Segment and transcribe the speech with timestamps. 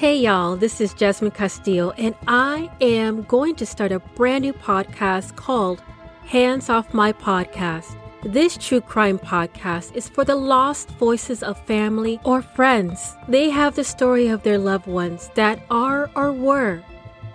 [0.00, 4.54] Hey y'all, this is Jasmine Castillo, and I am going to start a brand new
[4.54, 5.82] podcast called
[6.24, 7.98] Hands Off My Podcast.
[8.22, 13.14] This true crime podcast is for the lost voices of family or friends.
[13.28, 16.82] They have the story of their loved ones that are or were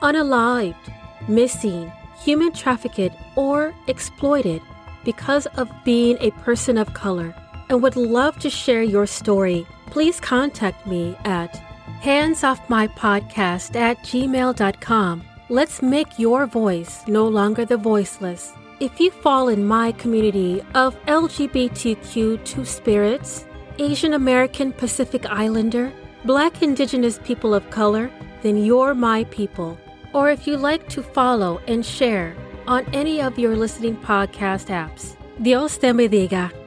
[0.02, 0.92] unalived,
[1.28, 1.92] missing,
[2.24, 4.64] human trafficked, or exploited
[5.04, 7.32] because of being a person of color
[7.70, 9.68] and would love to share your story.
[9.92, 11.62] Please contact me at
[12.06, 15.24] handsoffmypodcast at gmail.com.
[15.50, 18.54] Let's make your voice no longer the voiceless.
[18.80, 23.46] If you fall in my community of LGBTQ two spirits,
[23.80, 25.92] Asian American Pacific Islander,
[26.24, 28.12] Black Indigenous people of color,
[28.44, 29.78] then you're my people.
[30.14, 32.36] Or if you like to follow and share
[32.68, 35.16] on any of your listening podcast apps.
[35.42, 36.65] Dios te bendiga.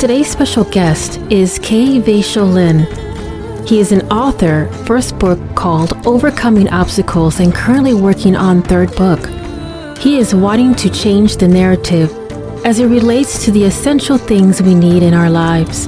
[0.00, 2.86] Today's special guest is Kay Vaishal Lin.
[3.66, 9.20] He is an author, first book called Overcoming Obstacles, and currently working on third book.
[9.98, 12.10] He is wanting to change the narrative
[12.64, 15.86] as it relates to the essential things we need in our lives.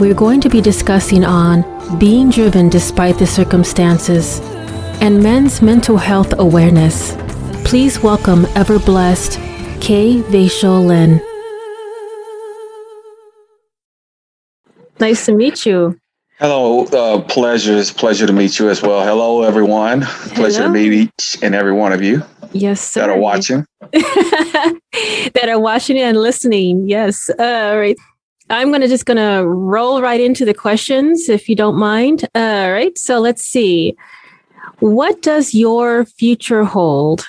[0.00, 4.38] We're going to be discussing on being driven despite the circumstances
[5.02, 7.16] and men's mental health awareness.
[7.64, 9.40] Please welcome ever blessed
[9.80, 11.20] Kay Vaishal Lin.
[15.00, 15.98] Nice to meet you.
[16.38, 17.76] Hello, uh, pleasure.
[17.76, 19.02] It's pleasure to meet you as well.
[19.02, 20.02] Hello, everyone.
[20.02, 20.34] Hello.
[20.34, 22.22] Pleasure to meet each and every one of you.
[22.52, 23.00] Yes, sir.
[23.00, 23.66] That are watching.
[23.92, 26.88] that are watching and listening.
[26.88, 27.30] Yes.
[27.38, 27.96] Uh, all right.
[28.50, 32.28] I'm gonna just gonna roll right into the questions, if you don't mind.
[32.34, 32.96] All right.
[32.98, 33.96] So let's see.
[34.80, 37.26] What does your future hold?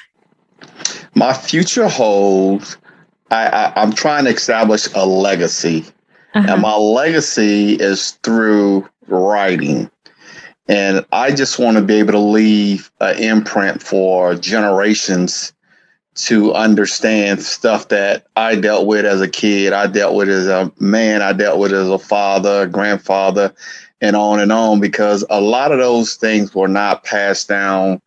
[1.16, 2.78] My future holds.
[3.30, 5.86] I, I I'm trying to establish a legacy
[6.34, 6.53] uh-huh.
[6.53, 9.90] And my legacy is through writing.
[10.68, 15.53] And I just want to be able to leave an imprint for generations
[16.14, 20.72] to understand stuff that I dealt with as a kid, I dealt with as a
[20.80, 23.53] man, I dealt with as a father, grandfather,
[24.02, 28.02] and on and on, because a lot of those things were not passed down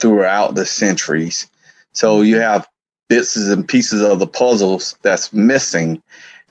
[0.00, 1.48] throughout the centuries.
[1.92, 2.66] So you have
[3.08, 6.02] bits and pieces of the puzzles that's missing.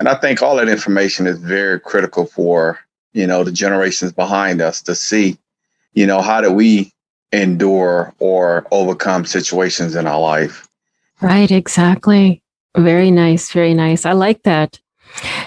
[0.03, 2.77] And I think all that information is very critical for,
[3.13, 5.37] you know, the generations behind us to see,
[5.93, 6.91] you know, how do we
[7.31, 10.67] endure or overcome situations in our life.
[11.21, 12.43] Right, exactly.
[12.75, 14.05] Very nice, very nice.
[14.05, 14.77] I like that.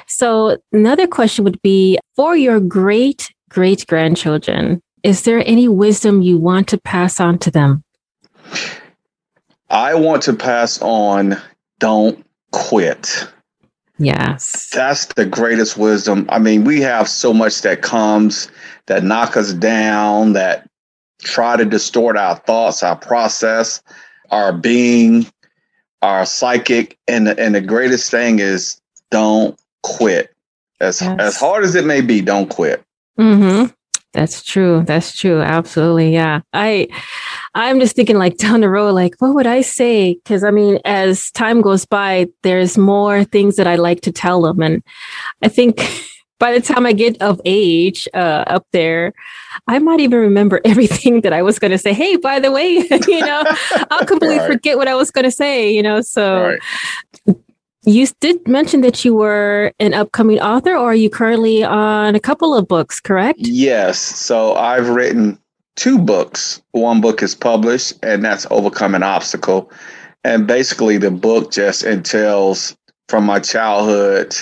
[0.06, 6.38] So, another question would be for your great great grandchildren, is there any wisdom you
[6.38, 7.84] want to pass on to them?
[9.68, 11.36] I want to pass on
[11.78, 13.28] don't quit.
[13.98, 14.70] Yes.
[14.70, 16.26] That's the greatest wisdom.
[16.28, 18.50] I mean, we have so much that comes
[18.86, 20.68] that knock us down, that
[21.22, 23.82] try to distort our thoughts, our process,
[24.30, 25.26] our being,
[26.02, 26.98] our psychic.
[27.08, 28.80] And, and the greatest thing is
[29.10, 30.32] don't quit.
[30.80, 31.16] As, yes.
[31.18, 32.84] as hard as it may be, don't quit.
[33.18, 33.72] Mm-hmm.
[34.12, 34.82] That's true.
[34.86, 35.42] That's true.
[35.42, 36.12] Absolutely.
[36.12, 36.40] Yeah.
[36.52, 36.88] I
[37.56, 40.14] I'm just thinking like down the road, like what would I say?
[40.14, 44.42] Because I mean, as time goes by, there's more things that I like to tell
[44.42, 44.82] them, and
[45.42, 45.80] I think
[46.38, 49.14] by the time I get of age uh, up there,
[49.66, 51.94] I might even remember everything that I was going to say.
[51.94, 52.68] Hey, by the way,
[53.08, 53.42] you know,
[53.90, 54.52] I'll completely right.
[54.52, 55.72] forget what I was going to say.
[55.72, 56.56] You know, so.
[57.26, 57.36] Right.
[57.88, 62.20] You did mention that you were an upcoming author, or are you currently on a
[62.20, 63.38] couple of books, correct?
[63.40, 64.00] Yes.
[64.00, 65.38] So I've written
[65.76, 66.60] two books.
[66.72, 69.70] One book is published, and that's Overcoming Obstacle.
[70.24, 72.76] And basically, the book just entails
[73.08, 74.34] from my childhood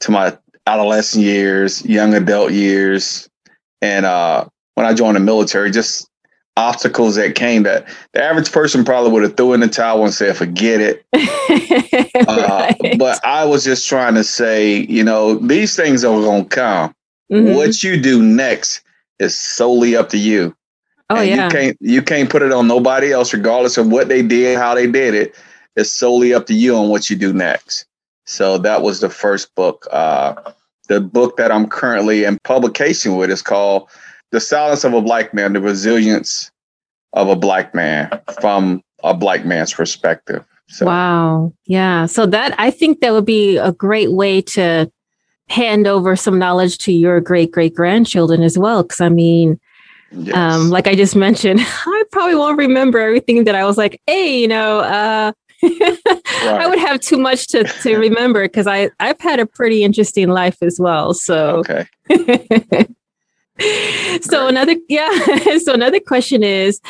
[0.00, 0.36] to my
[0.66, 3.28] adolescent years, young adult years,
[3.82, 6.08] and uh, when I joined the military, just
[6.56, 10.12] obstacles that came that the average person probably would have threw in the towel and
[10.12, 11.04] said, forget it.
[12.28, 16.48] uh, but I was just trying to say, you know, these things are going to
[16.48, 16.94] come.
[17.32, 17.54] Mm-hmm.
[17.54, 18.82] What you do next
[19.18, 20.54] is solely up to you.
[21.10, 21.44] Oh and yeah.
[21.44, 24.74] You can't you can't put it on nobody else, regardless of what they did, how
[24.74, 25.34] they did it.
[25.76, 27.84] It's solely up to you on what you do next.
[28.26, 29.86] So that was the first book.
[29.90, 30.52] Uh,
[30.88, 33.88] the book that I'm currently in publication with is called
[34.30, 36.50] the silence of a black man, the resilience
[37.12, 38.08] of a black man
[38.40, 40.44] from a black man's perspective.
[40.68, 40.86] So.
[40.86, 41.52] Wow.
[41.66, 42.06] Yeah.
[42.06, 44.90] So that I think that would be a great way to
[45.48, 48.84] hand over some knowledge to your great great grandchildren as well.
[48.84, 49.58] Cause I mean,
[50.10, 50.36] yes.
[50.36, 54.40] um, like I just mentioned, I probably won't remember everything that I was like, hey,
[54.40, 55.98] you know, uh, right.
[56.06, 60.28] I would have too much to, to remember because I I've had a pretty interesting
[60.28, 61.12] life as well.
[61.12, 61.86] So okay.
[62.08, 62.16] so
[63.58, 64.48] Great.
[64.48, 65.10] another yeah.
[65.58, 66.80] so another question is,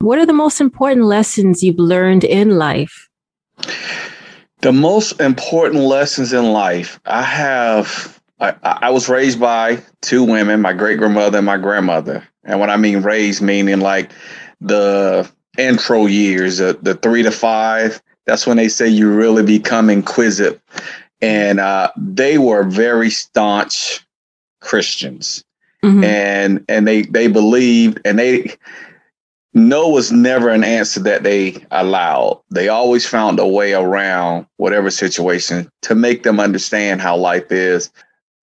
[0.00, 3.08] what are the most important lessons you've learned in life?
[4.60, 8.20] The most important lessons in life, I have.
[8.40, 12.26] I, I was raised by two women, my great grandmother and my grandmother.
[12.44, 14.10] And when I mean raised, meaning like
[14.60, 19.90] the intro years, the, the three to five, that's when they say you really become
[19.90, 20.60] inquisitive.
[21.20, 24.04] And uh, they were very staunch
[24.60, 25.44] Christians.
[25.84, 26.04] Mm-hmm.
[26.04, 28.56] And and they they believed and they
[29.54, 32.40] no was never an answer that they allowed.
[32.50, 37.90] They always found a way around whatever situation to make them understand how life is.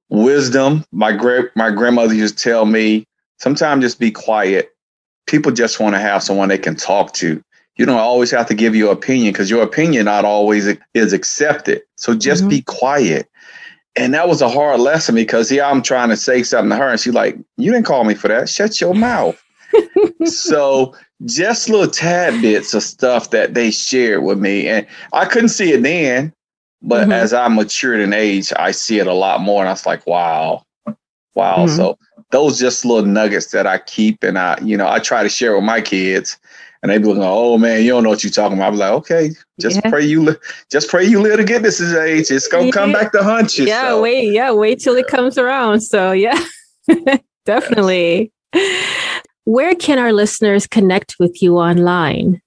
[0.10, 3.06] Wisdom, my great my grandmother used to tell me,
[3.40, 4.72] sometimes just be quiet.
[5.28, 7.42] People just want to have someone they can talk to.
[7.78, 11.82] You don't always have to give your opinion because your opinion not always is accepted.
[11.96, 12.50] So just mm-hmm.
[12.50, 13.30] be quiet.
[13.96, 16.90] And that was a hard lesson because yeah, I'm trying to say something to her,
[16.90, 18.48] and she's like, "You didn't call me for that.
[18.48, 19.42] Shut your mouth."
[20.26, 20.96] so
[21.26, 24.68] just little tad bits of stuff that they shared with me.
[24.68, 26.34] And I couldn't see it then,
[26.82, 27.12] but mm-hmm.
[27.12, 29.62] as I matured in age, I see it a lot more.
[29.62, 30.64] And I was like, wow,
[31.36, 31.58] wow.
[31.58, 31.76] Mm-hmm.
[31.76, 31.98] So
[32.32, 35.56] those just little nuggets that I keep and I, you know, I try to share
[35.56, 36.38] with my kids.
[36.82, 38.92] And they be like, "Oh man, you don't know what you're talking about." I'm like,
[38.92, 39.90] "Okay, just yeah.
[39.90, 40.38] pray you, li-
[40.72, 42.32] just pray you live to get this age.
[42.32, 42.72] It's gonna yeah.
[42.72, 44.02] come back to hunt you." Yeah, so.
[44.02, 45.82] wait, yeah, wait till it comes around.
[45.82, 46.42] So yeah,
[47.46, 48.32] definitely.
[49.44, 52.42] Where can our listeners connect with you online?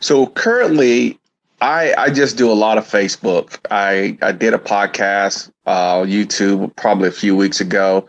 [0.00, 1.16] So currently,
[1.60, 3.58] I I just do a lot of Facebook.
[3.70, 8.06] I I did a podcast, uh, YouTube, probably a few weeks ago.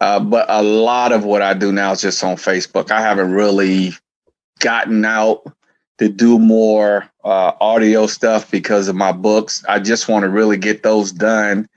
[0.00, 2.90] Uh, but a lot of what I do now is just on Facebook.
[2.90, 3.92] I haven't really
[4.60, 5.42] gotten out
[5.98, 9.64] to do more uh, audio stuff because of my books.
[9.68, 11.68] I just want to really get those done.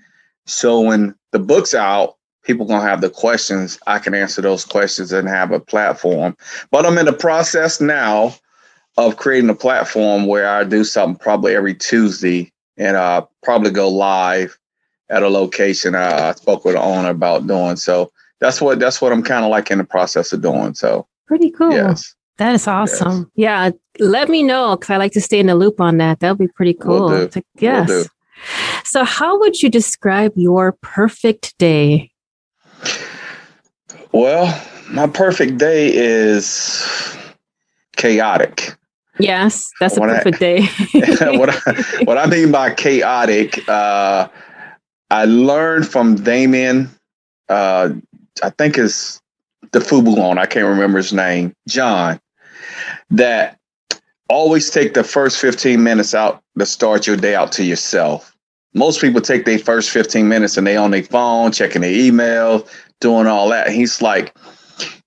[0.46, 3.80] So when the book's out, people gonna have the questions.
[3.88, 6.36] I can answer those questions and have a platform.
[6.72, 8.36] But I'm in the process now
[8.98, 13.88] of creating a platform where I do something probably every Tuesday and uh probably go
[13.88, 14.59] live
[15.10, 17.76] at a location I, I spoke with the owner about doing.
[17.76, 20.74] So that's what that's what I'm kind of like in the process of doing.
[20.74, 21.72] So pretty cool.
[21.72, 22.16] Yes.
[22.38, 23.30] That is awesome.
[23.36, 23.74] Yes.
[24.00, 24.06] Yeah.
[24.08, 26.20] Let me know because I like to stay in the loop on that.
[26.20, 27.10] That'll be pretty cool.
[27.10, 27.30] Will
[27.60, 27.90] yes.
[27.90, 28.06] Will
[28.84, 32.12] so, how would you describe your perfect day?
[34.12, 37.16] Well, my perfect day is
[37.98, 38.76] chaotic.
[39.20, 40.62] Yes, that's a perfect I, day.
[41.38, 44.30] what, I, what I mean by chaotic, uh,
[45.10, 46.90] I learned from Damien,
[47.50, 47.90] uh,
[48.44, 49.22] I think is
[49.72, 52.20] the Fubulon, I can't remember his name, John,
[53.10, 53.60] that
[54.30, 58.36] always take the first 15 minutes out to start your day out to yourself.
[58.74, 62.68] Most people take their first 15 minutes and they on their phone, checking their email,
[63.02, 63.70] doing all that.
[63.70, 64.36] he's like,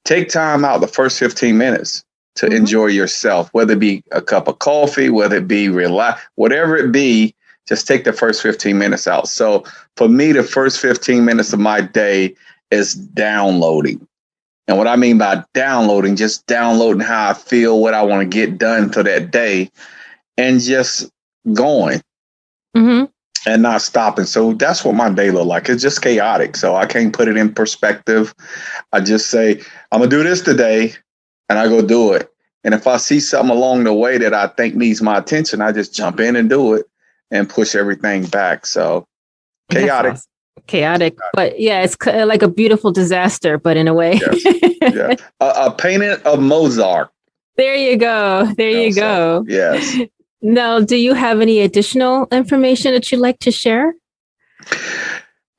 [0.04, 2.56] take time out the first 15 minutes to mm-hmm.
[2.56, 6.90] enjoy yourself, whether it be a cup of coffee, whether it be relax, whatever it
[6.90, 7.34] be,
[7.68, 9.28] just take the first 15 minutes out.
[9.28, 9.64] So
[9.96, 12.34] for me, the first 15 minutes of my day
[12.70, 14.06] is downloading.
[14.68, 18.36] And what I mean by downloading, just downloading how I feel, what I want to
[18.36, 19.70] get done for that day,
[20.36, 21.10] and just
[21.52, 22.00] going.
[22.76, 23.04] Mm-hmm
[23.46, 24.24] and not stopping.
[24.24, 25.68] So that's what my day look like.
[25.68, 26.56] It's just chaotic.
[26.56, 28.34] So I can't put it in perspective.
[28.92, 29.60] I just say,
[29.90, 30.94] I'm gonna do this today
[31.48, 32.30] and I go do it.
[32.64, 35.72] And if I see something along the way that I think needs my attention, I
[35.72, 36.86] just jump in and do it
[37.32, 38.66] and push everything back.
[38.66, 39.06] So
[39.70, 40.12] chaotic.
[40.12, 40.28] Awesome.
[40.68, 44.20] Chaotic, but yeah, it's like a beautiful disaster, but in a way.
[44.20, 44.68] yes.
[44.82, 45.14] Yeah.
[45.40, 47.10] A, a painting of Mozart.
[47.56, 48.52] There you go.
[48.56, 49.44] There you, you go.
[49.44, 50.00] So, yes.
[50.42, 53.94] Now, do you have any additional information that you'd like to share?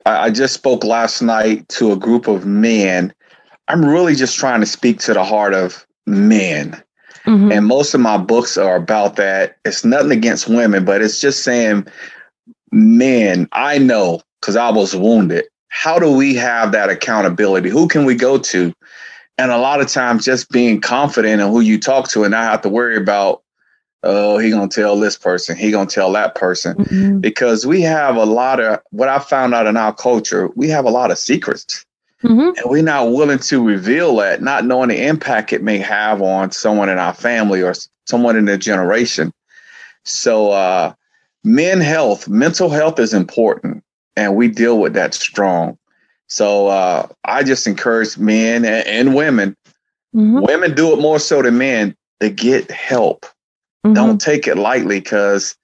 [0.04, 3.14] I just spoke last night to a group of men.
[3.68, 6.83] I'm really just trying to speak to the heart of men.
[7.26, 7.52] Mm-hmm.
[7.52, 9.56] And most of my books are about that.
[9.64, 11.86] It's nothing against women, but it's just saying,
[12.70, 15.44] men, I know because I was wounded.
[15.68, 17.70] How do we have that accountability?
[17.70, 18.72] Who can we go to?
[19.38, 22.50] And a lot of times, just being confident in who you talk to and not
[22.50, 23.42] have to worry about
[24.04, 27.18] oh he gonna tell this person he gonna tell that person mm-hmm.
[27.18, 30.84] because we have a lot of what i found out in our culture we have
[30.84, 31.84] a lot of secrets
[32.24, 32.56] mm-hmm.
[32.56, 36.50] and we're not willing to reveal that not knowing the impact it may have on
[36.50, 37.74] someone in our family or
[38.06, 39.32] someone in their generation
[40.04, 40.92] so uh
[41.44, 43.82] men health mental health is important
[44.16, 45.78] and we deal with that strong
[46.26, 49.56] so uh i just encourage men and, and women
[50.14, 50.40] Mm-hmm.
[50.40, 51.96] Women do it more so than men.
[52.20, 53.26] They get help.
[53.84, 53.94] Mm-hmm.
[53.94, 55.56] Don't take it lightly because,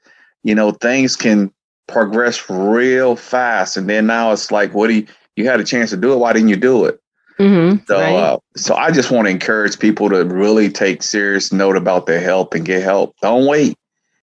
[0.42, 1.52] you know, things can
[1.86, 3.76] progress real fast.
[3.76, 5.06] And then now it's like, what do you,
[5.40, 6.16] you had a chance to do it.
[6.16, 7.00] Why didn't you do it?
[7.38, 8.14] Mm-hmm, so, right.
[8.14, 12.20] uh, so I just want to encourage people to really take serious note about their
[12.20, 13.16] help and get help.
[13.22, 13.78] Don't wait,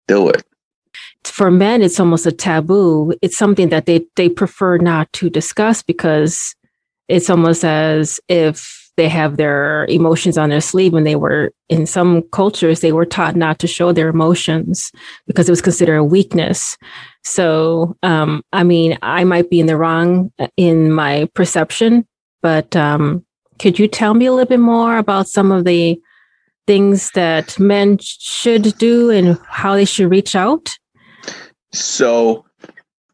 [0.08, 0.44] do it.
[1.24, 3.14] For men, it's almost a taboo.
[3.24, 6.56] It's something that they they prefer not to discuss because
[7.08, 11.86] it's almost as if they have their emotions on their sleeve when they were in
[11.86, 14.92] some cultures they were taught not to show their emotions
[15.26, 16.78] because it was considered a weakness
[17.24, 22.06] so um, i mean i might be in the wrong uh, in my perception
[22.42, 23.26] but um,
[23.58, 26.00] could you tell me a little bit more about some of the
[26.66, 30.70] things that men should do and how they should reach out
[31.72, 32.46] so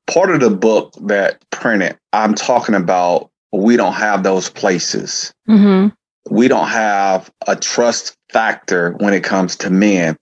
[0.07, 5.33] part of the book that printed i'm talking about we don't have those places.
[5.49, 5.89] Mm-hmm.
[6.33, 10.17] We don't have a trust factor when it comes to men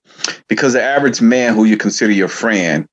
[0.48, 2.86] because the average man who you consider your friend,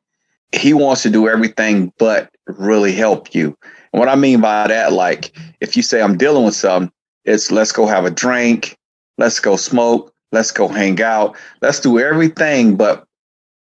[0.54, 3.58] he wants to do everything but really help you.
[3.94, 6.92] And what I mean by that, like if you say I'm dealing with something,
[7.26, 8.78] it's let's go have a drink,
[9.18, 13.06] let's go smoke, let's go hang out, let's do everything but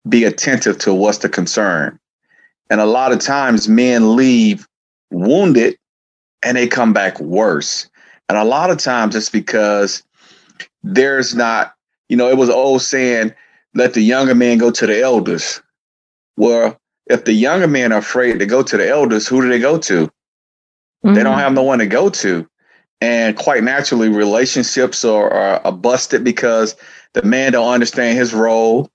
[0.08, 2.00] be attentive to what's the concern.
[2.70, 4.68] And a lot of times men leave
[5.12, 5.78] wounded
[6.44, 7.90] and they come back worse.
[8.30, 10.04] And a lot of times it's because
[10.84, 11.74] there's not,
[12.08, 13.34] you know, it was old saying,
[13.76, 15.62] let the younger man go to the elders.
[16.40, 19.60] Well, if the younger men are afraid to go to the elders, who do they
[19.60, 20.08] go to?
[20.08, 21.14] Mm-hmm.
[21.14, 21.42] They don't mm-hmm.
[21.42, 22.48] have no one to go to.
[23.02, 26.78] And quite naturally, relationships are, are, are busted because
[27.14, 28.90] the man don't understand his role.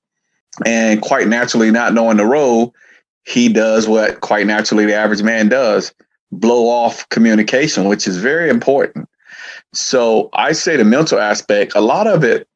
[0.65, 2.75] And quite naturally, not knowing the role,
[3.27, 5.93] he does what quite naturally the average man does
[6.33, 9.07] blow off communication, which is very important.
[9.75, 12.49] So I say the mental aspect, a lot of it,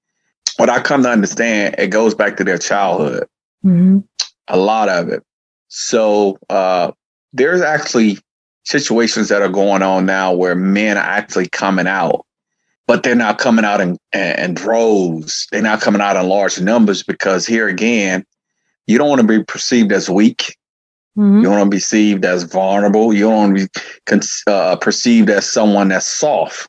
[0.57, 3.29] what I come to understand, it goes back to their childhood.
[3.65, 3.99] Mm-hmm.
[4.49, 5.23] A lot of it.
[5.69, 6.93] So uh,
[7.33, 8.19] there's actually
[8.65, 12.27] situations that are going on now where men are actually coming out,
[12.87, 15.47] but they're not coming out in, in droves.
[15.51, 18.25] They're not coming out in large numbers because here again,
[18.87, 20.57] you don't want to be perceived as weak.
[21.17, 21.39] Mm-hmm.
[21.39, 23.13] You don't want to be perceived as vulnerable.
[23.13, 23.69] You don't want to
[24.07, 26.69] be uh, perceived as someone that's soft.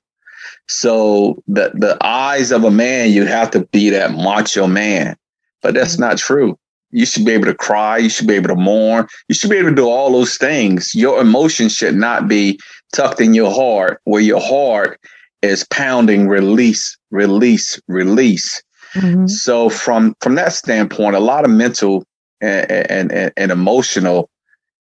[0.67, 5.17] So the the eyes of a man, you have to be that macho man,
[5.62, 6.03] but that's mm-hmm.
[6.03, 6.57] not true.
[6.91, 7.98] You should be able to cry.
[7.98, 9.08] You should be able to mourn.
[9.27, 10.93] You should be able to do all those things.
[10.96, 12.60] Your emotions should not be
[12.93, 15.00] tucked in your heart, where your heart
[15.41, 16.27] is pounding.
[16.27, 18.62] Release, release, release.
[18.93, 19.27] Mm-hmm.
[19.27, 22.05] So from from that standpoint, a lot of mental
[22.41, 24.29] and, and, and emotional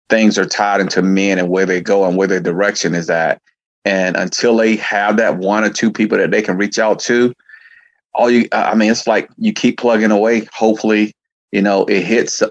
[0.10, 3.42] things are tied into men and where they go and where their direction is at.
[3.84, 7.34] And until they have that one or two people that they can reach out to,
[8.14, 10.48] all you, I mean, it's like you keep plugging away.
[10.54, 11.14] Hopefully,
[11.52, 12.42] you know, it hits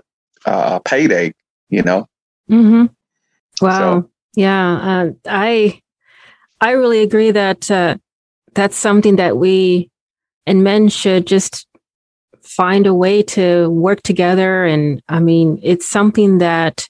[0.46, 1.32] uh, payday,
[1.68, 2.08] you know?
[2.50, 2.86] Mm-hmm.
[3.60, 4.02] Wow.
[4.02, 4.72] So, yeah.
[4.72, 5.80] Uh, I,
[6.60, 7.96] I really agree that uh,
[8.54, 9.90] that's something that we
[10.46, 11.66] and men should just
[12.42, 14.64] find a way to work together.
[14.64, 16.88] And I mean, it's something that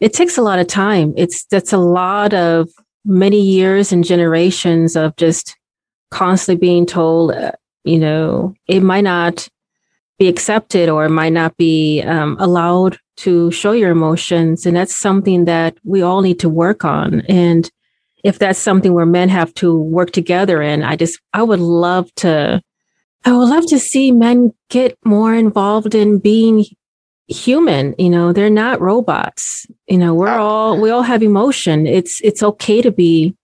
[0.00, 1.14] it takes a lot of time.
[1.16, 2.68] It's that's a lot of
[3.04, 5.56] many years and generations of just
[6.10, 7.52] constantly being told, uh,
[7.84, 9.48] you know, it might not
[10.18, 14.66] be accepted or might not be um, allowed to show your emotions.
[14.66, 17.20] And that's something that we all need to work on.
[17.28, 17.70] And
[18.24, 22.14] if that's something where men have to work together in, I just, I would love
[22.16, 22.62] to,
[23.24, 26.64] I would love to see men get more involved in being
[27.28, 27.94] human.
[27.98, 29.66] You know they're not robots.
[29.88, 31.84] You know we're all we all have emotion.
[31.84, 33.34] It's it's okay to be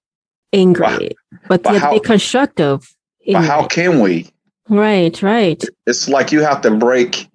[0.52, 1.10] angry
[1.48, 2.94] but, but how, be constructive
[3.26, 4.26] but how can we
[4.72, 7.28] right right it's like you have to break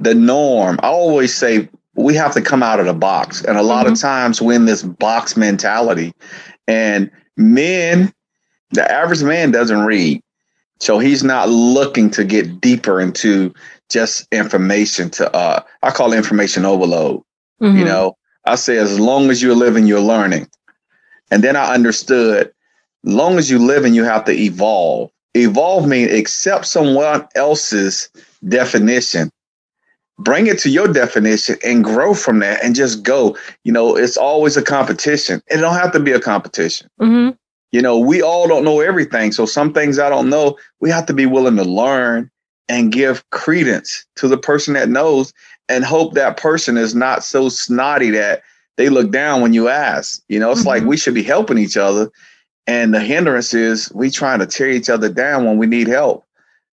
[0.00, 3.62] the norm i always say we have to come out of the box and a
[3.62, 3.94] lot mm-hmm.
[3.94, 6.12] of times we're in this box mentality
[6.68, 8.12] and men
[8.70, 10.22] the average man doesn't read
[10.82, 13.54] so he's not looking to get deeper into
[13.88, 17.22] just information to uh I call information overload.
[17.62, 17.78] Mm-hmm.
[17.78, 20.48] You know, I say as long as you're living, you're learning.
[21.30, 22.52] And then I understood
[23.04, 25.12] long as you live and you have to evolve.
[25.34, 28.10] Evolve means accept someone else's
[28.48, 29.30] definition.
[30.18, 33.36] Bring it to your definition and grow from that and just go.
[33.64, 35.42] You know, it's always a competition.
[35.48, 36.88] It don't have to be a competition.
[37.00, 37.34] Mm-hmm.
[37.72, 39.32] You know, we all don't know everything.
[39.32, 42.30] So some things I don't know, we have to be willing to learn
[42.68, 45.32] and give credence to the person that knows
[45.68, 48.42] and hope that person is not so snotty that
[48.76, 50.22] they look down when you ask.
[50.28, 50.68] You know, it's mm-hmm.
[50.68, 52.10] like we should be helping each other.
[52.66, 56.24] And the hindrance is we trying to tear each other down when we need help.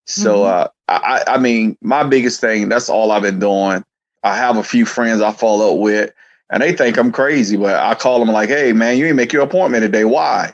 [0.05, 0.63] So mm-hmm.
[0.63, 3.84] uh, I, I mean, my biggest thing, that's all I've been doing.
[4.24, 6.13] I have a few friends I follow up with,
[6.50, 9.31] and they think I'm crazy, but I call them like, hey, man, you didn't make
[9.31, 10.05] your appointment today.
[10.05, 10.53] Why?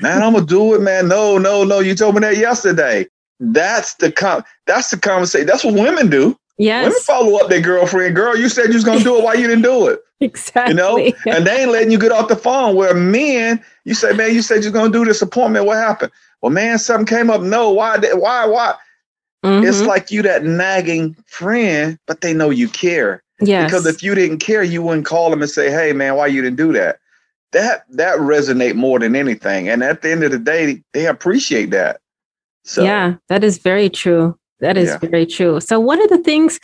[0.00, 1.08] Man, I'm gonna do it, man.
[1.08, 1.80] No, no, no.
[1.80, 3.06] You told me that yesterday.
[3.40, 5.46] That's the com- that's the conversation.
[5.46, 6.38] That's what women do.
[6.58, 6.92] Yes.
[6.92, 8.16] me follow up that girlfriend.
[8.16, 9.24] Girl, you said you was gonna do it.
[9.24, 10.00] Why you didn't do it?
[10.20, 10.68] Exactly.
[10.68, 10.96] You know,
[11.26, 12.74] and they ain't letting you get off the phone.
[12.74, 15.66] Where men, you say, man, you said you're gonna do this appointment.
[15.66, 16.10] What happened?
[16.42, 17.42] Well, man, something came up.
[17.42, 17.98] No, why?
[17.98, 18.46] Why?
[18.46, 18.74] Why?
[19.44, 19.66] Mm-hmm.
[19.66, 23.22] It's like you that nagging friend, but they know you care.
[23.40, 23.64] Yeah.
[23.64, 26.42] Because if you didn't care, you wouldn't call them and say, "Hey, man, why you
[26.42, 26.98] didn't do that?"
[27.52, 29.68] That that resonate more than anything.
[29.68, 32.00] And at the end of the day, they appreciate that.
[32.64, 34.36] So yeah, that is very true.
[34.60, 34.98] That is yeah.
[34.98, 35.60] very true.
[35.60, 36.58] So, what are the things?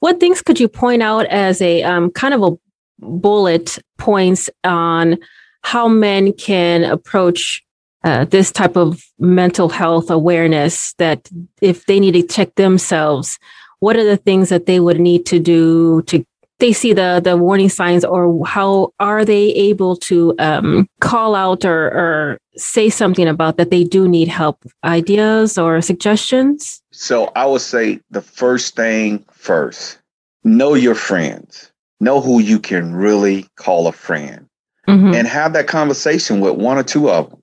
[0.00, 2.56] What things could you point out as a um, kind of a
[3.04, 5.18] bullet points on
[5.62, 7.62] how men can approach
[8.04, 10.94] uh, this type of mental health awareness?
[10.98, 11.28] That
[11.60, 13.38] if they need to check themselves,
[13.80, 16.24] what are the things that they would need to do to
[16.60, 21.64] they see the the warning signs or how are they able to um, call out
[21.64, 26.82] or, or say something about that they do need help ideas or suggestions?
[26.92, 29.98] So i would say the first thing first
[30.44, 31.70] know your friends.
[32.02, 34.48] Know who you can really call a friend
[34.88, 35.12] mm-hmm.
[35.14, 37.42] and have that conversation with one or two of them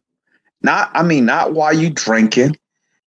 [0.64, 2.58] not i mean not while you drinking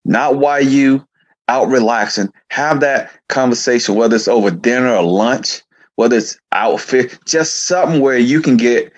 [0.05, 1.05] not while you
[1.47, 2.31] out relaxing.
[2.49, 5.61] Have that conversation whether it's over dinner or lunch
[5.95, 8.91] whether it's outfit, just something where you can get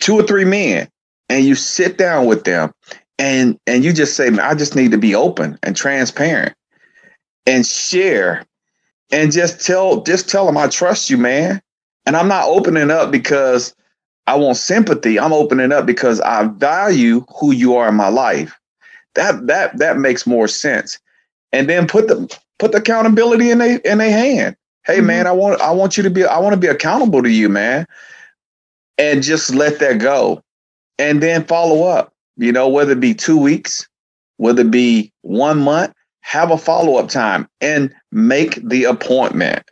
[0.00, 0.88] two or three men
[1.28, 2.72] and you sit down with them
[3.18, 6.54] and and you just say, I just need to be open and transparent
[7.46, 8.44] and share
[9.10, 11.60] and just tell just tell them I trust you, man.
[12.06, 13.74] And I'm not opening up because
[14.26, 15.18] I want sympathy.
[15.18, 18.58] I'm opening up because I value who you are in my life.
[19.14, 20.98] That that that makes more sense.
[21.52, 24.56] And then put the put the accountability in a in a hand
[24.88, 25.06] hey mm-hmm.
[25.06, 27.48] man, I want I want you to be I want to be accountable to you,
[27.48, 27.86] man.
[28.96, 30.42] And just let that go.
[30.98, 32.12] And then follow up.
[32.36, 33.88] You know, whether it be two weeks,
[34.36, 39.62] whether it be one month, have a follow-up time and make the appointment.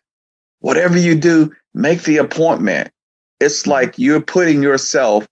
[0.60, 2.90] Whatever you do, make the appointment.
[3.40, 3.70] It's mm-hmm.
[3.70, 5.28] like you're putting yourself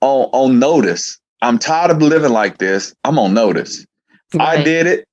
[0.00, 1.18] on, on notice.
[1.42, 2.94] I'm tired of living like this.
[3.04, 3.86] I'm on notice.
[4.32, 4.58] Right.
[4.58, 5.06] I did it.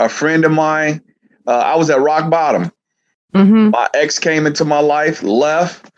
[0.00, 1.00] A friend of mine,
[1.46, 2.72] uh, I was at rock bottom.
[3.34, 3.70] Mm-hmm.
[3.70, 5.90] My ex came into my life, left,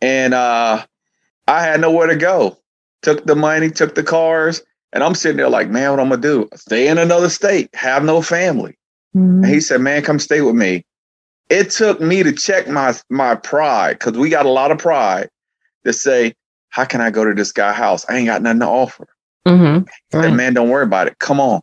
[0.00, 0.84] and uh,
[1.46, 2.58] I had nowhere to go.
[3.02, 6.20] Took the money, took the cars, and I'm sitting there like, man, what I'm gonna
[6.20, 6.48] do?
[6.54, 8.76] Stay in another state, have no family.
[9.16, 9.44] Mm-hmm.
[9.44, 10.84] And he said, man, come stay with me.
[11.48, 15.28] It took me to check my my pride because we got a lot of pride
[15.84, 16.34] to say,
[16.68, 18.04] how can I go to this guy's house?
[18.08, 19.08] I ain't got nothing to offer.
[19.46, 19.84] Mm-hmm.
[20.16, 20.24] Right.
[20.24, 21.18] Said, man, don't worry about it.
[21.18, 21.60] Come on.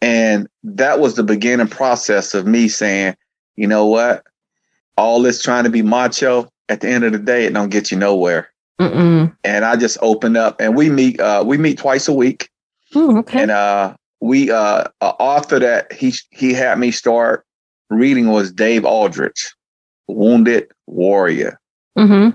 [0.00, 3.16] And that was the beginning process of me saying,
[3.56, 4.24] you know what?
[5.00, 7.90] all this trying to be macho at the end of the day it don't get
[7.90, 8.49] you nowhere
[8.80, 9.36] Mm-mm.
[9.44, 12.48] and i just open up and we meet uh we meet twice a week
[12.96, 13.42] Ooh, okay.
[13.42, 17.44] and uh we uh author that he he had me start
[17.90, 19.52] reading was dave aldrich
[20.08, 21.60] wounded warrior
[21.98, 22.30] mm-hmm.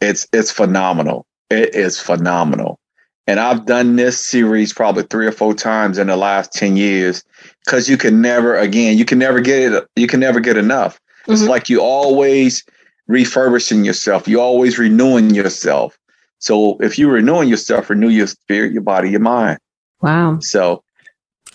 [0.00, 2.80] it's it's phenomenal it is phenomenal
[3.28, 7.22] and i've done this series probably three or four times in the last 10 years
[7.64, 11.00] because you can never again you can never get it you can never get enough
[11.28, 11.50] it's mm-hmm.
[11.50, 12.64] like you always
[13.10, 14.28] refurbishing yourself.
[14.28, 15.98] You're always renewing yourself.
[16.38, 19.58] So if you're renewing yourself, renew your spirit, your body, your mind.
[20.00, 20.38] Wow.
[20.40, 20.82] So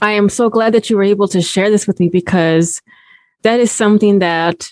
[0.02, 2.82] I am so glad that you were able to share this with me because
[3.44, 4.72] that is something that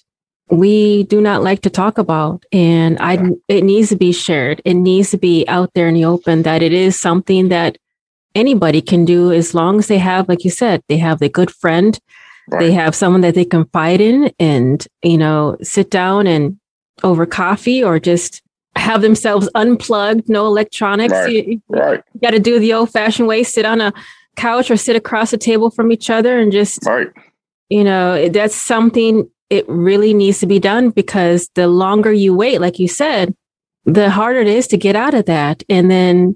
[0.51, 4.61] we do not like to talk about and I it needs to be shared.
[4.65, 7.77] It needs to be out there in the open that it is something that
[8.35, 11.49] anybody can do as long as they have like you said, they have a good
[11.49, 11.97] friend
[12.47, 12.59] Right.
[12.59, 16.59] They have someone that they confide in and, you know, sit down and
[17.01, 18.41] over coffee or just
[18.75, 21.13] have themselves unplugged, no electronics.
[21.13, 21.47] Right.
[21.47, 22.03] You, right.
[22.13, 23.93] you got to do the old fashioned way, sit on a
[24.35, 27.07] couch or sit across a table from each other and just, right.
[27.69, 32.59] you know, that's something it really needs to be done because the longer you wait,
[32.59, 33.35] like you said,
[33.85, 35.61] the harder it is to get out of that.
[35.69, 36.35] And then,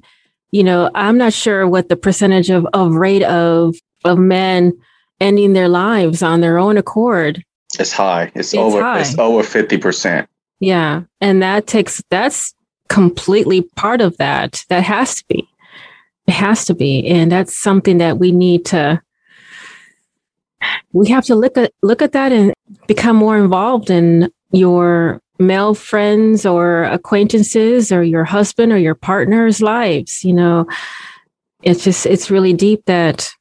[0.51, 4.73] you know, I'm not sure what the percentage of, of rate of, of men
[5.19, 7.43] ending their lives on their own accord.
[7.79, 8.31] It's high.
[8.35, 8.99] It's, it's over high.
[8.99, 10.27] it's over 50%.
[10.59, 11.03] Yeah.
[11.21, 12.53] And that takes that's
[12.89, 14.65] completely part of that.
[14.69, 15.47] That has to be.
[16.27, 17.07] It has to be.
[17.07, 19.01] And that's something that we need to
[20.93, 22.53] we have to look at look at that and
[22.87, 29.61] become more involved in your male friends or acquaintances or your husband or your partner's
[29.61, 30.23] lives.
[30.23, 30.67] You know,
[31.63, 33.31] it's just it's really deep that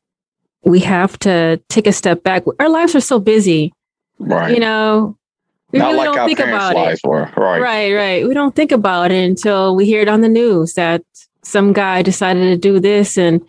[0.65, 2.45] we have to take a step back.
[2.59, 3.73] Our lives are so busy.
[4.19, 4.53] Right.
[4.53, 5.17] You know,
[5.73, 7.01] we Not really like don't our think parents' about it.
[7.05, 7.31] were.
[7.37, 7.61] Right.
[7.61, 8.29] Right, right.
[8.29, 11.03] We don't think about it until we hear it on the news that
[11.43, 13.41] some guy decided to do this and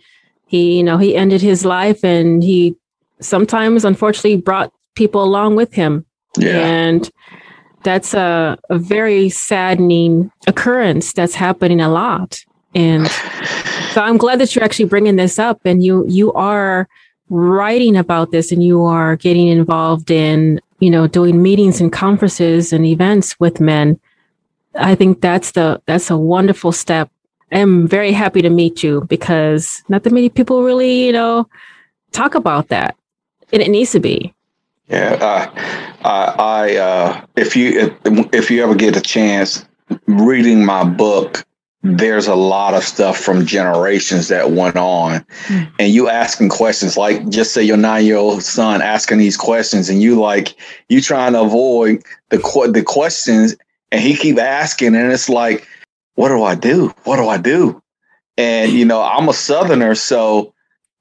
[0.46, 2.74] he, you know, he ended his life and he
[3.20, 6.04] sometimes unfortunately brought people along with him.
[6.36, 6.58] Yeah.
[6.58, 7.10] And
[7.84, 12.40] that's a, a very saddening occurrence that's happening a lot.
[12.74, 13.06] And
[13.92, 16.88] so I'm glad that you're actually bringing this up and you you are
[17.30, 22.72] writing about this and you are getting involved in, you know, doing meetings and conferences
[22.72, 23.98] and events with men.
[24.74, 27.10] I think that's the that's a wonderful step.
[27.50, 31.48] I'm very happy to meet you because not that many people really, you know,
[32.12, 32.96] talk about that.
[33.52, 34.34] And it needs to be.
[34.88, 35.50] Yeah, uh,
[36.04, 39.66] I, I uh, if you if, if you ever get a chance
[40.06, 41.44] reading my book,
[41.82, 45.68] there's a lot of stuff from generations that went on, Mm.
[45.78, 49.88] and you asking questions like just say your nine year old son asking these questions,
[49.88, 50.54] and you like
[50.88, 53.56] you trying to avoid the que- the questions,
[53.92, 55.66] and he keep asking, and it's like,
[56.16, 56.92] what do I do?
[57.04, 57.80] What do I do?
[58.36, 60.52] And you know, I'm a Southerner, so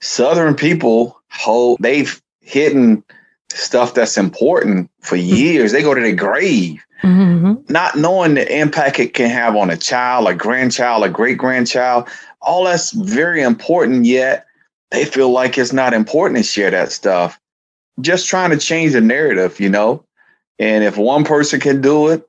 [0.02, 3.04] Southern people hold they've hidden
[3.50, 5.72] stuff that's important for years.
[5.72, 7.72] They go to their grave, Mm-hmm.
[7.72, 12.08] not knowing the impact it can have on a child, a grandchild, a great grandchild.
[12.42, 14.48] All that's very important, yet
[14.90, 17.40] they feel like it's not important to share that stuff.
[18.02, 20.04] Just trying to change the narrative, you know?
[20.58, 22.28] And if one person can do it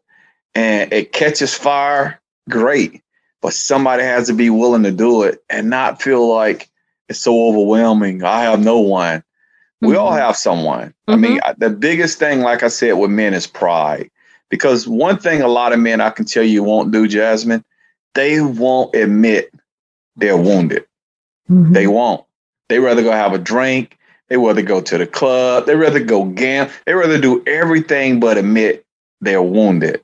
[0.54, 3.02] and it catches fire, great.
[3.40, 6.68] But somebody has to be willing to do it and not feel like
[7.08, 8.22] it's so overwhelming.
[8.22, 9.22] I have no one.
[9.80, 10.18] We all Mhm.
[10.18, 10.92] have someone.
[11.06, 14.10] I mean, I- the biggest thing, like I said, with men is pride.
[14.50, 17.64] Because one thing a lot of men I can tell you won't do, Jasmine,
[18.14, 19.52] they won't admit
[20.16, 20.84] they're wounded.
[21.50, 21.74] Mhm.
[21.74, 22.24] They won't.
[22.68, 23.96] They rather go have a drink.
[24.28, 25.66] They rather go to the club.
[25.66, 26.72] They rather go gamble.
[26.86, 28.84] They rather do everything but admit
[29.20, 30.00] they're wounded.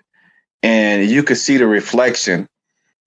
[0.63, 2.49] And you can see the reflection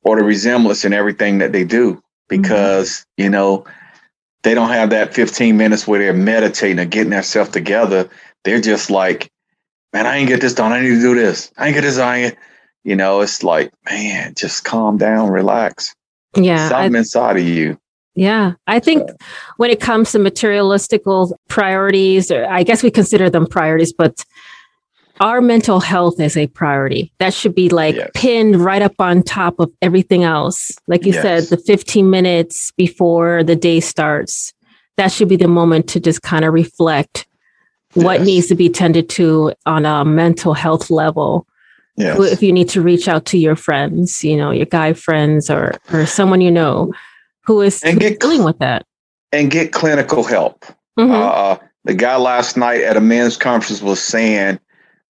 [0.03, 3.65] or the resemblance in everything that they do because, you know,
[4.43, 8.09] they don't have that 15 minutes where they're meditating or getting themselves together.
[8.43, 9.29] They're just like,
[9.93, 10.71] man, I ain't get this done.
[10.71, 11.51] I need to do this.
[11.57, 11.97] I ain't get this.
[11.97, 12.37] I ain't-"
[12.83, 15.93] You know, it's like, man, just calm down, relax.
[16.35, 16.65] Yeah.
[16.65, 17.77] I- Something inside of you.
[18.15, 19.07] Yeah, I think
[19.57, 24.25] when it comes to materialistical priorities, or I guess we consider them priorities, but
[25.19, 27.11] our mental health is a priority.
[27.19, 28.09] That should be like Yes.
[28.13, 30.71] pinned right up on top of everything else.
[30.87, 34.53] Like you said, the 15 minutes before the day starts,
[34.97, 37.25] that should be the moment to just kind of reflect
[37.93, 38.25] what Yes.
[38.27, 41.47] needs to be tended to on a mental health level
[41.95, 42.19] Yes.
[42.31, 45.73] if you need to reach out to your friends, you know, your guy friends or
[45.91, 46.91] or someone you know
[47.45, 48.85] who is And get dealing with that.
[49.31, 50.65] and get clinical help.
[50.99, 51.11] Mhm.
[51.11, 54.59] Uh, the guy last night at a men's conference was saying,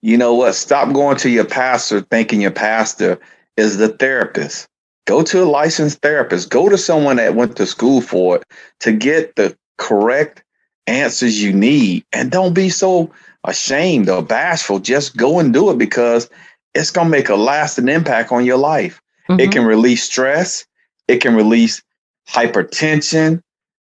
[0.02, 0.54] you know what?
[0.54, 3.20] Stop going to your pastor thinking your pastor
[3.56, 4.68] is the therapist.
[5.06, 6.50] Go to a licensed therapist.
[6.50, 8.44] Go to someone that went to school for it
[8.82, 10.44] to get the correct
[10.86, 12.06] answers you need.
[12.14, 13.12] And don't be so
[13.44, 14.80] ashamed or bashful.
[14.80, 16.30] Just go and do it because
[16.74, 19.02] it's going to make a lasting impact on your life.
[19.30, 19.52] It Mhm.
[19.52, 20.66] can release stress.
[21.08, 21.82] It can release
[22.30, 23.42] hypertension.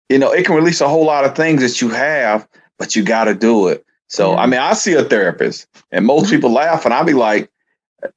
[0.09, 3.03] You know, it can release a whole lot of things that you have, but you
[3.03, 3.85] got to do it.
[4.11, 4.39] So, Yeah.
[4.39, 6.31] I mean, I see a therapist, and most Mhm.
[6.31, 7.49] people laugh, and I'll be like,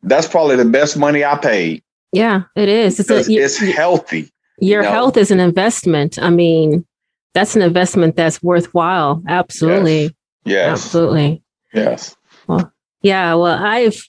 [0.02, 2.98] "That's probably the best money I paid Yeah, it is.
[3.00, 4.90] It's a, it's healthy." your know?
[4.90, 6.18] health is an investment.
[6.20, 6.84] I mean,
[7.32, 9.22] that's an investment that's worthwhile.
[9.28, 10.14] Absolutely.
[10.44, 11.42] Yes, Absolutely.
[11.72, 12.14] yes,
[12.48, 12.70] Well,
[13.02, 14.02] Yeah, well, I've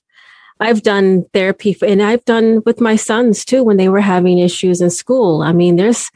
[0.59, 4.39] I've done therapy for, and I've done with my sons too when they were having
[4.39, 5.41] issues in school.
[5.43, 6.09] I mean, there's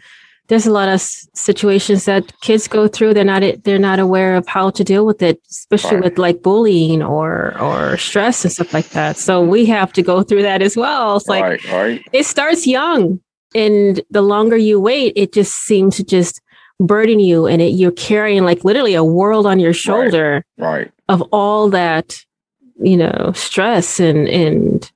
[0.50, 3.14] there's a lot of situations that kids go through.
[3.14, 6.04] They're not they're not aware of how to deal with it, especially Right.
[6.06, 9.16] with like bullying or or stress and stuff like that.
[9.18, 11.18] So we have to go through that as well.
[11.18, 13.20] It's like right, right, it starts young,
[13.56, 16.42] and the longer you wait, it just seems to just
[16.80, 20.92] burden you, and it, you're carrying like literally a world on your shoulder right.
[21.10, 22.26] of all that
[22.82, 24.92] you know stress and and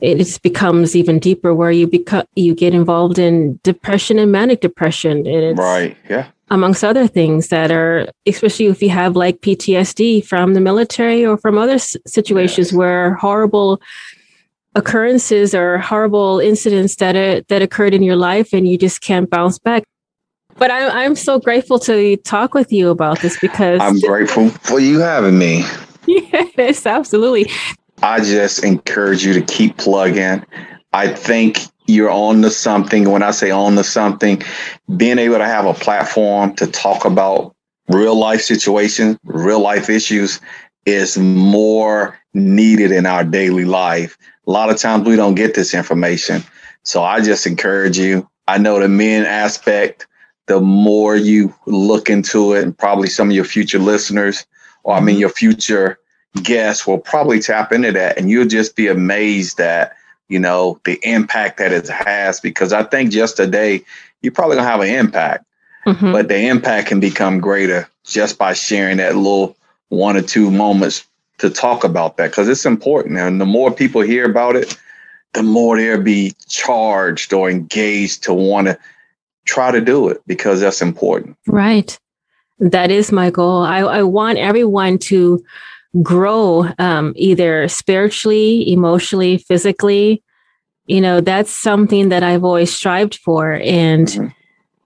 [0.00, 4.60] it just becomes even deeper where you become you get involved in depression and manic
[4.60, 5.96] depression and Right.
[6.10, 6.26] Yeah.
[6.50, 11.38] amongst other things that are especially if you have like PTSD from the military or
[11.38, 12.76] from other s- situations Yes.
[12.76, 13.80] where horrible
[14.74, 19.30] occurrences or horrible incidents that are, that occurred in your life and you just can't
[19.30, 19.84] bounce back
[20.58, 24.80] but I'm, I'm so grateful to talk with you about this because I'm grateful for
[24.80, 25.64] you having me.
[26.06, 27.50] yes absolutely
[28.02, 30.44] I just encourage you to keep plugging.
[30.92, 33.10] I think you're on to something.
[33.10, 34.42] When I say on to something,
[34.96, 37.54] being able to have a platform to talk about
[37.88, 40.40] real life situations, real life issues
[40.84, 44.16] is more needed in our daily life.
[44.46, 46.42] A lot of times we don't get this information.
[46.84, 48.28] So I just encourage you.
[48.46, 50.06] I know the men aspect,
[50.46, 54.46] the more you look into it, and probably some of your future listeners,
[54.84, 55.20] or I mean, mm-hmm.
[55.20, 55.98] your future
[56.42, 59.96] guests will probably tap into that and you'll just be amazed at,
[60.28, 62.40] you know, the impact that it has.
[62.40, 63.82] Because I think just today,
[64.22, 65.44] you're probably gonna have an impact,
[65.86, 66.12] mm-hmm.
[66.12, 69.56] but the impact can become greater just by sharing that little
[69.88, 71.06] one or two moments
[71.38, 73.18] to talk about that because it's important.
[73.18, 74.76] And the more people hear about it,
[75.34, 78.78] the more they'll be charged or engaged to want to
[79.44, 81.36] try to do it because that's important.
[81.46, 81.96] Right.
[82.58, 83.62] That is my goal.
[83.62, 85.44] I, I want everyone to
[86.02, 90.22] grow um, either spiritually, emotionally, physically.
[90.86, 93.54] You know, that's something that I've always strived for.
[93.54, 94.28] And mm-hmm.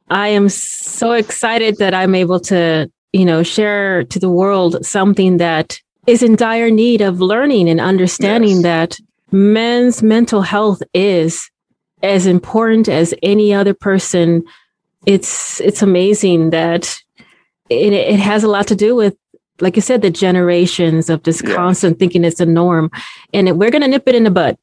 [0.09, 5.37] I am so excited that I'm able to, you know, share to the world something
[5.37, 8.63] that is in dire need of learning and understanding yes.
[8.63, 8.99] that
[9.31, 11.51] men's mental health is
[12.03, 14.43] as important as any other person.
[15.07, 16.99] It's it's amazing that
[17.69, 19.17] it, it has a lot to do with
[19.61, 21.55] like I said, the generations of just yeah.
[21.55, 22.91] constant thinking it's a norm.
[23.33, 24.57] And it, we're going to nip it in the bud.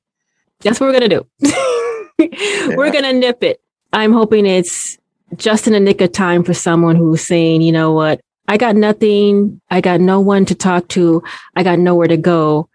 [0.61, 1.27] That's what we're going to do.
[2.19, 2.75] yeah.
[2.75, 3.61] We're going to nip it.
[3.93, 4.97] I'm hoping it's
[5.35, 8.75] just in the nick of time for someone who's saying, you know what, I got
[8.75, 9.61] nothing.
[9.69, 11.21] I got no one to talk to.
[11.55, 12.69] I got nowhere to go.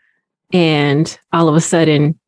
[0.53, 2.19] And all of a sudden,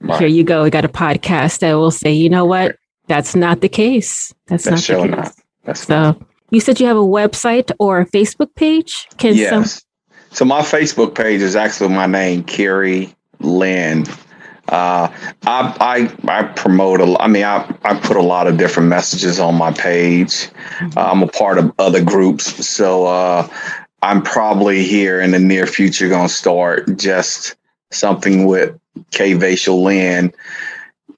[0.00, 0.18] right.
[0.18, 0.62] here you go.
[0.62, 2.76] We got a podcast that will say, you know what?
[3.06, 4.32] That's not the case.
[4.46, 5.16] That's, That's not the case.
[5.16, 5.34] Not.
[5.64, 6.22] That's so not.
[6.54, 9.08] You said you have a website or a Facebook page?
[9.18, 9.50] Can yes.
[9.50, 9.80] Some-
[10.30, 14.04] so my Facebook page is actually my name, Kerry Lynn
[14.68, 15.12] uh,
[15.46, 19.38] I, I, I promote a, I mean, I, I put a lot of different messages
[19.38, 20.48] on my page.
[20.78, 20.98] Mm-hmm.
[20.98, 23.48] I'm a part of other groups, so uh,
[24.02, 27.56] I'm probably here in the near future going to start just
[27.90, 28.78] something with
[29.10, 30.32] K Vacial Lynn,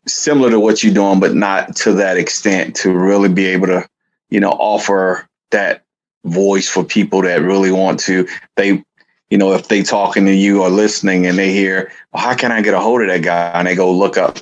[0.07, 3.89] similar to what you're doing, but not to that extent to really be able to,
[4.31, 5.85] you know, offer that
[6.25, 8.27] voice for people that really want to.
[8.57, 8.83] They
[9.31, 12.53] you know, if they talking to you or listening and they hear, well, how can
[12.53, 13.51] I get a hold of that guy?
[13.55, 14.39] And they go look up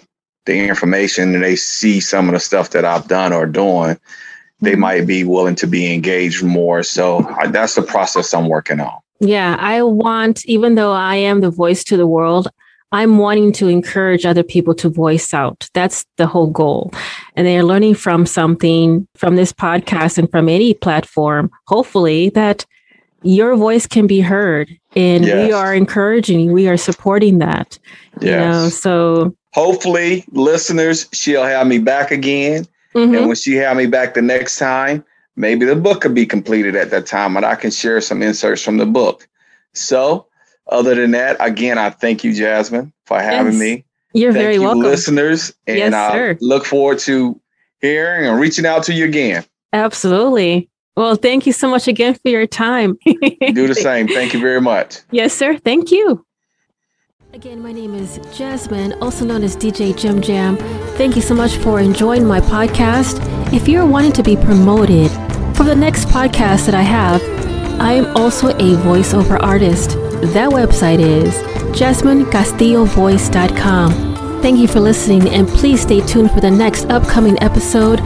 [0.47, 3.99] the information and they see some of the stuff that I've done or doing,
[4.61, 4.81] they mm-hmm.
[4.81, 6.83] might be willing to be engaged more.
[6.83, 8.99] So I, that's the process I'm working on.
[9.21, 12.49] Yeah, I want, even though I am the voice to the world,
[12.95, 15.69] I'm wanting to encourage other people to voice out.
[15.75, 16.93] That's the whole goal.
[17.35, 22.65] And they are learning from something from this podcast and from any platform, hopefully, that
[23.25, 25.47] your voice can be heard and yes.
[25.47, 27.79] we are encouraging we are supporting that
[28.21, 28.23] yes.
[28.23, 33.15] you know so hopefully listeners she'll have me back again mm-hmm.
[33.15, 35.03] and when she have me back the next time
[35.37, 38.63] maybe the book could be completed at that time and i can share some inserts
[38.63, 39.27] from the book
[39.73, 40.27] so
[40.69, 43.61] other than that again i thank you jasmine for having yes.
[43.61, 46.39] me you're thank very you, welcome listeners and yes, i sir.
[46.41, 47.41] look forward to
[47.81, 52.29] hearing and reaching out to you again absolutely well, thank you so much again for
[52.29, 52.97] your time.
[53.05, 54.07] Do the same.
[54.07, 55.01] Thank you very much.
[55.11, 55.59] Yes, sir.
[55.59, 56.25] Thank you.
[57.33, 60.57] Again, my name is Jasmine, also known as DJ Jim Jam.
[60.97, 63.19] Thank you so much for enjoying my podcast.
[63.53, 65.11] If you're wanting to be promoted
[65.57, 67.21] for the next podcast that I have,
[67.81, 69.97] I am also a voiceover artist.
[70.33, 71.35] That website is
[71.79, 74.43] jasminecastillovoice.com.
[74.43, 78.01] Thank you for listening, and please stay tuned for the next upcoming episode